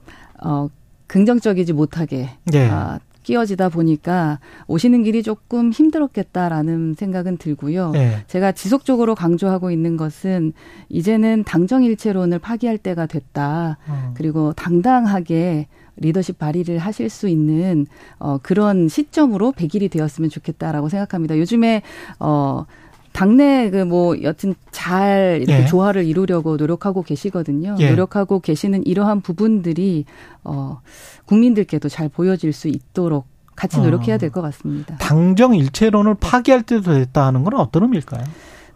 어, 0.43 0.69
긍정적이지 1.05 1.73
못하게, 1.73 2.29
예. 2.53 2.67
아, 2.67 2.99
끼어지다 3.23 3.69
보니까 3.69 4.39
오시는 4.67 5.03
길이 5.03 5.23
조금 5.23 5.71
힘들었겠다라는 5.71 6.95
생각은 6.95 7.37
들고요. 7.37 7.91
네. 7.91 8.23
제가 8.27 8.51
지속적으로 8.51 9.15
강조하고 9.15 9.71
있는 9.71 9.97
것은 9.97 10.53
이제는 10.89 11.43
당정일체론을 11.45 12.39
파기할 12.39 12.77
때가 12.77 13.05
됐다. 13.05 13.77
음. 13.87 14.11
그리고 14.15 14.51
당당하게 14.53 15.67
리더십 15.97 16.37
발휘를 16.39 16.77
하실 16.79 17.09
수 17.09 17.27
있는 17.27 17.85
어 18.19 18.37
그런 18.41 18.87
시점으로 18.87 19.51
100일이 19.51 19.91
되었으면 19.91 20.29
좋겠다라고 20.29 20.89
생각합니다. 20.89 21.37
요즘에 21.37 21.81
어 22.19 22.65
당내 23.11 23.69
그 23.69 23.85
뭐 23.85 24.21
여튼 24.23 24.55
잘 24.71 25.39
이렇게 25.43 25.61
예. 25.63 25.65
조화를 25.67 26.05
이루려고 26.05 26.57
노력하고 26.57 27.03
계시거든요. 27.03 27.75
예. 27.79 27.89
노력하고 27.91 28.39
계시는 28.39 28.85
이러한 28.87 29.21
부분들이 29.21 30.05
어 30.43 30.81
국민들께도 31.25 31.89
잘 31.89 32.09
보여질 32.09 32.53
수 32.53 32.67
있도록 32.67 33.27
같이 33.55 33.79
노력해야 33.79 34.15
어. 34.15 34.17
될것 34.17 34.41
같습니다. 34.43 34.97
당정 34.97 35.53
일체론을 35.55 36.15
파기할 36.15 36.63
때도 36.63 36.91
됐다는 36.91 37.43
건 37.43 37.53
어떤 37.55 37.83
의미일까요? 37.83 38.23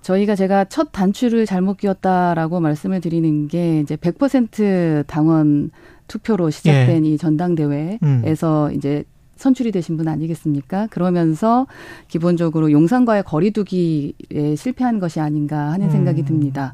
저희가 0.01 0.35
제가 0.35 0.65
첫 0.65 0.91
단추를 0.91 1.45
잘못 1.45 1.77
끼웠다라고 1.77 2.59
말씀을 2.59 3.01
드리는 3.01 3.47
게 3.47 3.81
이제 3.81 3.95
100% 3.95 5.05
당원 5.07 5.71
투표로 6.07 6.49
시작된 6.49 7.05
예. 7.05 7.09
이 7.09 7.17
전당대회에서 7.17 8.67
음. 8.67 8.73
이제 8.75 9.03
선출이 9.37 9.71
되신 9.71 9.97
분 9.97 10.07
아니겠습니까? 10.07 10.87
그러면서 10.87 11.67
기본적으로 12.07 12.71
용산과의 12.71 13.23
거리두기에 13.23 14.55
실패한 14.55 14.99
것이 14.99 15.19
아닌가 15.19 15.71
하는 15.71 15.89
생각이 15.89 16.21
음. 16.21 16.25
듭니다. 16.25 16.73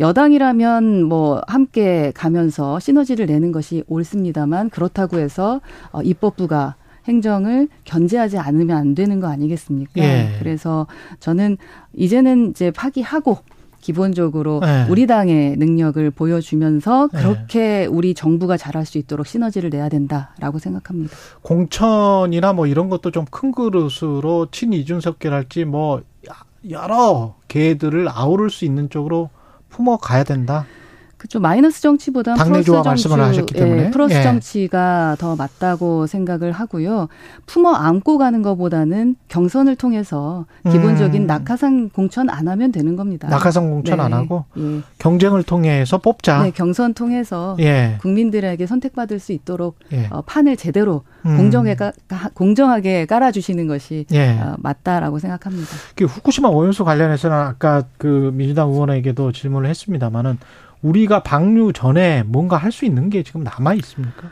여당이라면 0.00 1.04
뭐 1.04 1.42
함께 1.46 2.12
가면서 2.14 2.80
시너지를 2.80 3.26
내는 3.26 3.52
것이 3.52 3.84
옳습니다만 3.88 4.70
그렇다고 4.70 5.18
해서 5.18 5.60
어, 5.92 6.02
입법부가 6.02 6.76
행정을 7.08 7.68
견제하지 7.84 8.38
않으면 8.38 8.76
안 8.76 8.94
되는 8.94 9.18
거 9.20 9.28
아니겠습니까? 9.28 9.92
예. 9.96 10.36
그래서 10.38 10.86
저는 11.20 11.56
이제는 11.94 12.50
이제 12.50 12.70
파기하고 12.70 13.38
기본적으로 13.80 14.60
네. 14.60 14.86
우리 14.90 15.06
당의 15.06 15.56
능력을 15.56 16.10
보여주면서 16.10 17.08
네. 17.12 17.18
그렇게 17.22 17.58
네. 17.60 17.86
우리 17.86 18.12
정부가 18.12 18.56
잘할 18.56 18.84
수 18.84 18.98
있도록 18.98 19.26
시너지를 19.26 19.70
내야 19.70 19.88
된다라고 19.88 20.58
생각합니다. 20.58 21.14
공천이나 21.42 22.52
뭐 22.52 22.66
이런 22.66 22.88
것도 22.90 23.10
좀 23.10 23.24
큰 23.30 23.52
그릇으로 23.52 24.48
친 24.50 24.72
이준석계랄지 24.72 25.64
뭐 25.64 26.02
여러 26.70 27.36
개들을 27.46 28.08
아우를 28.10 28.50
수 28.50 28.64
있는 28.64 28.90
쪽으로 28.90 29.30
품어 29.68 29.98
가야 29.98 30.24
된다. 30.24 30.66
그죠 31.18 31.40
마이너스 31.40 31.82
정치보다 31.82 32.36
플러스 32.36 32.64
정치, 32.64 33.08
예, 33.56 33.90
플러스 33.90 34.14
예. 34.14 34.22
정치가 34.22 35.16
더 35.18 35.34
맞다고 35.34 36.06
생각을 36.06 36.52
하고요. 36.52 37.08
품어 37.44 37.72
안고 37.72 38.18
가는 38.18 38.40
것보다는 38.40 39.16
경선을 39.26 39.74
통해서 39.74 40.46
기본적인 40.70 41.22
음. 41.22 41.26
낙하산 41.26 41.90
공천 41.90 42.30
안 42.30 42.46
하면 42.46 42.70
되는 42.70 42.94
겁니다. 42.94 43.28
낙하산 43.28 43.68
공천 43.68 43.98
네. 43.98 44.04
안 44.04 44.12
하고 44.12 44.44
예. 44.56 44.80
경쟁을 44.98 45.42
통해서 45.42 45.98
뽑자. 45.98 46.44
네, 46.44 46.52
경선 46.52 46.94
통해서 46.94 47.56
예. 47.58 47.98
국민들에게 48.00 48.64
선택받을 48.64 49.18
수 49.18 49.32
있도록 49.32 49.76
예. 49.92 50.06
어, 50.10 50.22
판을 50.22 50.56
제대로 50.56 51.02
음. 51.26 51.36
공정하게, 51.36 51.76
공정하게 52.34 53.06
깔아주시는 53.06 53.66
것이 53.66 54.06
예. 54.12 54.38
어, 54.38 54.54
맞다라고 54.58 55.18
생각합니다. 55.18 55.68
그 55.96 56.04
후쿠시마 56.04 56.48
오염수 56.48 56.84
관련해서는 56.84 57.36
아까 57.36 57.82
그 57.98 58.30
민주당 58.34 58.70
의원에게도 58.70 59.32
질문을 59.32 59.68
했습니다만은. 59.68 60.38
우리가 60.82 61.22
방류 61.22 61.72
전에 61.72 62.22
뭔가 62.26 62.56
할 62.56 62.70
수 62.72 62.84
있는 62.84 63.10
게 63.10 63.22
지금 63.22 63.42
남아 63.42 63.74
있습니까? 63.74 64.30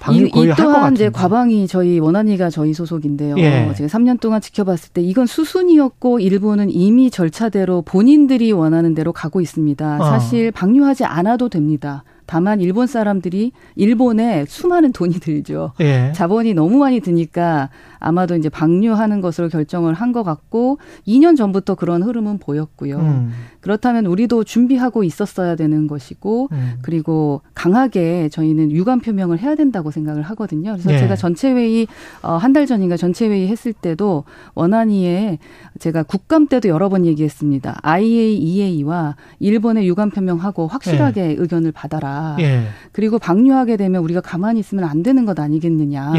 방류 0.00 0.26
이, 0.26 0.30
이 0.34 0.52
또한 0.56 0.94
이제 0.94 1.10
과방이 1.10 1.66
저희 1.66 1.98
원안위가 1.98 2.48
저희 2.48 2.72
소속인데요. 2.72 3.36
예. 3.38 3.70
제가 3.76 3.86
3년 3.86 4.18
동안 4.18 4.40
지켜봤을 4.40 4.92
때 4.94 5.02
이건 5.02 5.26
수순이었고 5.26 6.20
일본은 6.20 6.70
이미 6.70 7.10
절차대로 7.10 7.82
본인들이 7.82 8.50
원하는 8.52 8.94
대로 8.94 9.12
가고 9.12 9.42
있습니다. 9.42 9.98
어. 10.00 10.04
사실 10.04 10.50
방류하지 10.52 11.04
않아도 11.04 11.50
됩니다. 11.50 12.02
다만 12.24 12.60
일본 12.60 12.86
사람들이 12.86 13.52
일본에 13.74 14.46
수많은 14.48 14.92
돈이 14.92 15.14
들죠. 15.20 15.72
예. 15.80 16.12
자본이 16.14 16.54
너무 16.54 16.78
많이 16.78 17.00
드니까 17.00 17.68
아마도 18.00 18.34
이제 18.36 18.48
방류하는 18.48 19.20
것으로 19.20 19.48
결정을 19.48 19.94
한 19.94 20.10
것 20.10 20.24
같고 20.24 20.78
2년 21.06 21.36
전부터 21.36 21.76
그런 21.76 22.02
흐름은 22.02 22.38
보였고요. 22.38 22.98
음. 22.98 23.30
그렇다면 23.60 24.06
우리도 24.06 24.42
준비하고 24.42 25.04
있었어야 25.04 25.54
되는 25.54 25.86
것이고 25.86 26.48
음. 26.50 26.72
그리고 26.82 27.42
강하게 27.54 28.28
저희는 28.30 28.72
유감 28.72 29.00
표명을 29.00 29.38
해야 29.38 29.54
된다고 29.54 29.92
생각을 29.92 30.22
하거든요. 30.22 30.72
그래서 30.72 30.92
예. 30.92 30.98
제가 30.98 31.14
전체 31.14 31.52
회의 31.52 31.86
어, 32.22 32.32
한 32.32 32.50
달 32.52 32.66
전인가 32.66 32.96
전체 32.96 33.28
회의 33.28 33.46
했을 33.46 33.72
때도 33.72 34.24
원안위에 34.56 35.38
제가 35.78 36.02
국감 36.02 36.48
때도 36.48 36.68
여러 36.68 36.88
번 36.88 37.06
얘기했습니다. 37.06 37.78
IAEA와 37.82 39.14
일본의 39.38 39.86
유감 39.86 40.10
표명하고 40.10 40.66
확실하게 40.66 41.20
예. 41.30 41.34
의견을 41.38 41.70
받아라. 41.72 42.36
예. 42.40 42.64
그리고 42.92 43.18
방류하게 43.20 43.76
되면 43.76 44.02
우리가 44.02 44.20
가만히 44.20 44.58
있으면 44.60 44.84
안 44.84 45.02
되는 45.04 45.24
것 45.24 45.38
아니겠느냐 45.38 46.12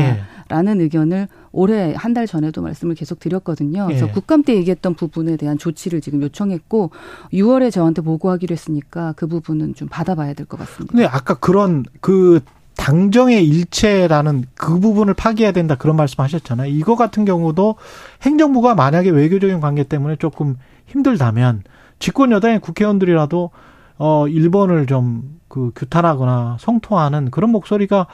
라는 0.51 0.79
예. 0.79 0.83
의견을 0.83 1.27
올해 1.51 1.93
한 1.95 2.11
달 2.13 2.27
전에도 2.27 2.61
말씀을 2.61 2.93
계속 2.95 3.19
드렸거든요. 3.19 3.87
그래서 3.87 4.07
예. 4.07 4.11
국감 4.11 4.43
때 4.43 4.53
얘기했던 4.55 4.95
부분에 4.95 5.37
대한 5.37 5.57
조치를 5.57 6.01
지금 6.01 6.21
요청했고 6.21 6.91
6월에 7.33 7.71
저한테 7.71 8.01
보고하기로 8.01 8.51
했으니까 8.51 9.13
그 9.15 9.27
부분은 9.27 9.75
좀 9.75 9.87
받아봐야 9.89 10.33
될 10.33 10.45
것 10.45 10.59
같습니다. 10.59 10.91
근데 10.91 11.05
아까 11.05 11.35
그런 11.35 11.85
그 12.01 12.41
당정의 12.75 13.45
일체라는 13.47 14.45
그 14.55 14.79
부분을 14.79 15.13
파기해야 15.13 15.51
된다 15.53 15.75
그런 15.75 15.95
말씀하셨잖아요. 15.95 16.71
이거 16.71 16.95
같은 16.95 17.23
경우도 17.25 17.75
행정부가 18.23 18.75
만약에 18.75 19.09
외교적인 19.09 19.61
관계 19.61 19.83
때문에 19.83 20.17
조금 20.17 20.57
힘들다면 20.87 21.63
집권 21.99 22.31
여당의 22.31 22.59
국회의원들이라도 22.59 23.51
어 23.97 24.27
일본을 24.27 24.85
좀 24.87 25.41
그 25.51 25.71
규탄하거나 25.75 26.55
성토하는 26.61 27.29
그런 27.29 27.49
목소리가 27.49 28.07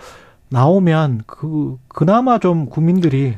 나오면 0.49 1.23
그 1.25 1.77
그나마 1.87 2.39
좀 2.39 2.67
국민들이 2.67 3.35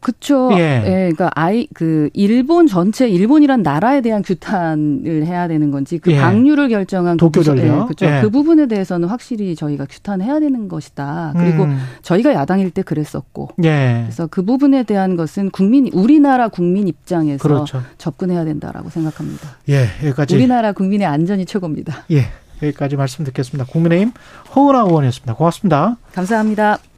그렇죠. 0.00 0.50
예. 0.52 0.82
예. 0.84 0.90
그러니까 0.90 1.30
아이 1.34 1.66
그 1.74 2.08
일본 2.12 2.66
전체 2.66 3.08
일본이란 3.08 3.62
나라에 3.62 4.00
대한 4.00 4.22
규탄을 4.22 5.26
해야 5.26 5.48
되는 5.48 5.70
건지 5.70 5.98
그 5.98 6.12
예. 6.12 6.18
방류를 6.18 6.68
결정한 6.68 7.16
그 7.16 7.26
도쿄전력 7.26 7.64
예, 7.64 7.70
그렇죠. 7.70 8.06
예. 8.06 8.20
그 8.22 8.30
부분에 8.30 8.66
대해서는 8.68 9.08
확실히 9.08 9.56
저희가 9.56 9.86
규탄해야 9.86 10.38
되는 10.38 10.68
것이다. 10.68 11.34
그리고 11.36 11.64
음. 11.64 11.78
저희가 12.02 12.32
야당일 12.32 12.70
때 12.70 12.82
그랬었고. 12.82 13.50
예. 13.64 14.02
그래서 14.04 14.28
그 14.28 14.42
부분에 14.42 14.84
대한 14.84 15.16
것은 15.16 15.50
국민 15.50 15.88
우리나라 15.92 16.48
국민 16.48 16.86
입장에서 16.86 17.42
그렇죠. 17.42 17.82
접근해야 17.98 18.44
된다라고 18.44 18.90
생각합니다. 18.90 19.56
예. 19.68 19.88
여기까지 20.04 20.36
우리나라 20.36 20.72
국민의 20.72 21.06
안전이 21.08 21.44
최고입니다. 21.44 22.04
예. 22.12 22.26
여기까지 22.62 22.96
말씀 22.96 23.24
듣겠습니다. 23.24 23.70
국민의힘 23.70 24.12
허은하 24.54 24.82
의원이었습니다. 24.82 25.34
고맙습니다. 25.34 25.96
감사합니다. 26.14 26.78